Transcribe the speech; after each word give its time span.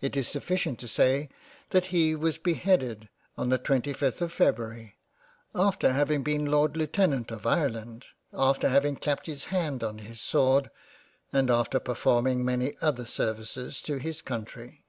It 0.00 0.16
is 0.16 0.28
sufficient 0.28 0.78
to 0.78 0.88
say 0.88 1.28
that 1.72 1.88
he 1.88 2.14
was 2.14 2.38
be 2.38 2.54
headed 2.54 3.10
on 3.36 3.50
the 3.50 3.58
25 3.58 4.00
th 4.16 4.22
of 4.22 4.34
Feb, 4.34 4.92
after 5.54 5.92
having 5.92 6.22
been 6.22 6.46
Lord 6.46 6.74
Lieutenant 6.74 7.28
93 7.28 7.28
g 7.28 7.28
JANE 7.28 7.36
AUSTEN 7.36 7.52
£ 7.52 7.52
of 7.52 7.60
Ireland, 8.00 8.06
after 8.32 8.68
having 8.70 8.96
clapped 8.96 9.26
his 9.26 9.44
hand 9.52 9.84
on 9.84 9.98
his 9.98 10.22
sword, 10.22 10.70
and 11.34 11.50
after 11.50 11.78
performing 11.78 12.42
many 12.42 12.78
other 12.80 13.04
services 13.04 13.82
to 13.82 13.98
his 13.98 14.22
Country. 14.22 14.86